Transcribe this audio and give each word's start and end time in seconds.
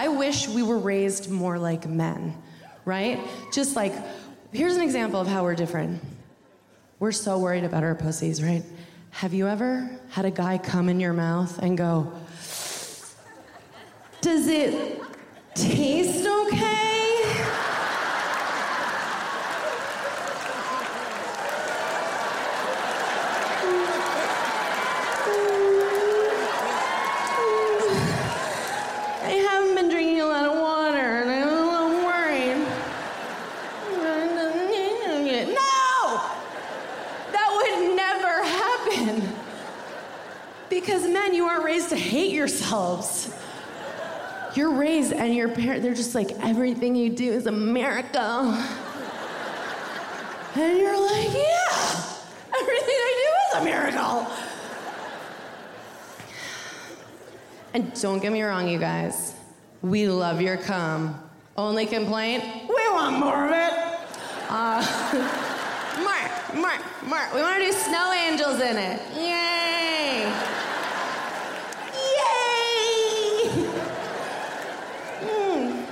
I 0.00 0.08
wish 0.08 0.48
we 0.48 0.62
were 0.62 0.78
raised 0.78 1.30
more 1.30 1.58
like 1.58 1.86
men, 1.86 2.34
right? 2.86 3.20
Just 3.52 3.76
like, 3.76 3.92
here's 4.50 4.74
an 4.74 4.80
example 4.80 5.20
of 5.20 5.26
how 5.26 5.42
we're 5.42 5.54
different. 5.54 6.02
We're 6.98 7.12
so 7.12 7.38
worried 7.38 7.64
about 7.64 7.82
our 7.82 7.94
pussies, 7.94 8.42
right? 8.42 8.64
Have 9.10 9.34
you 9.34 9.46
ever 9.46 9.90
had 10.08 10.24
a 10.24 10.30
guy 10.30 10.56
come 10.56 10.88
in 10.88 11.00
your 11.00 11.12
mouth 11.12 11.58
and 11.58 11.76
go, 11.76 12.14
Does 14.22 14.46
it 14.46 15.02
taste 15.54 16.26
okay? 16.26 17.19
Because 40.80 41.06
men, 41.06 41.34
you 41.34 41.44
aren't 41.44 41.64
raised 41.64 41.90
to 41.90 41.96
hate 41.96 42.32
yourselves. 42.32 43.32
You're 44.54 44.72
raised 44.72 45.12
and 45.12 45.34
your 45.34 45.48
parents, 45.48 45.82
they're 45.84 45.94
just 45.94 46.14
like, 46.14 46.30
everything 46.42 46.96
you 46.96 47.10
do 47.10 47.30
is 47.30 47.46
a 47.46 47.52
miracle. 47.52 48.56
And 50.54 50.78
you're 50.78 51.00
like, 51.00 51.32
yeah, 51.32 52.02
everything 52.60 52.96
I 52.96 53.14
do 53.22 53.58
is 53.58 53.62
a 53.62 53.64
miracle. 53.64 54.26
And 57.72 58.00
don't 58.00 58.18
get 58.20 58.32
me 58.32 58.42
wrong, 58.42 58.66
you 58.68 58.78
guys. 58.78 59.34
We 59.82 60.08
love 60.08 60.40
your 60.40 60.56
cum. 60.56 61.20
Only 61.56 61.86
complaint, 61.86 62.42
we 62.68 62.88
want 62.90 63.18
more 63.18 63.46
of 63.46 63.52
it. 63.52 63.72
Uh, 64.48 64.82
more, 65.98 66.60
more, 66.60 66.78
more. 67.06 67.28
We 67.34 67.42
want 67.42 67.58
to 67.58 67.66
do 67.66 67.72
snow 67.72 68.12
angels 68.12 68.60
in 68.60 68.76
it. 68.76 69.00
Yay! 69.14 70.26
Yay! 72.16 72.50
Mm. 75.22 75.86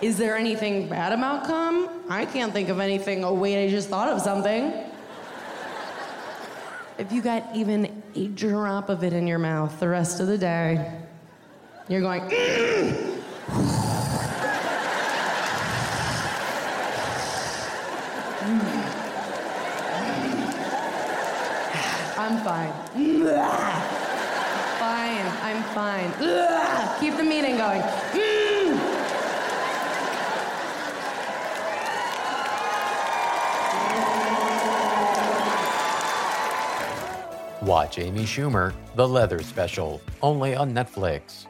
Is 0.00 0.16
there 0.16 0.36
anything 0.36 0.88
bad 0.88 1.12
about 1.12 1.44
cum? 1.44 1.88
I 2.08 2.24
can't 2.24 2.52
think 2.52 2.68
of 2.68 2.78
anything. 2.78 3.24
Oh, 3.24 3.34
wait, 3.34 3.64
I 3.64 3.68
just 3.68 3.88
thought 3.88 4.08
of 4.08 4.20
something. 4.20 4.72
If 6.98 7.10
you 7.12 7.20
got 7.20 7.44
even 7.54 8.02
a 8.14 8.28
drop 8.28 8.88
of 8.88 9.02
it 9.02 9.12
in 9.12 9.26
your 9.26 9.38
mouth 9.38 9.78
the 9.80 9.88
rest 9.88 10.20
of 10.20 10.28
the 10.28 10.38
day, 10.38 10.92
you're 11.88 12.00
going, 12.00 12.22
"Mm." 12.22 13.04
I'm 22.18 22.38
fine. 22.44 22.72
Fine, 24.78 25.26
I'm 25.42 25.62
fine. 25.74 26.12
Keep 27.00 27.16
the 27.16 27.24
meeting 27.24 27.56
going. 27.56 27.82
Watch 37.62 37.98
Amy 37.98 38.22
Schumer, 38.22 38.72
The 38.94 39.08
Leather 39.08 39.42
Special, 39.42 40.00
only 40.22 40.54
on 40.54 40.72
Netflix. 40.72 41.46